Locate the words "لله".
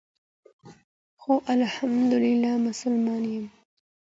2.13-2.57